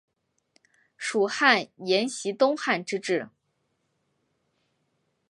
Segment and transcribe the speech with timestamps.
[0.97, 3.29] 蜀汉沿袭东汉之制。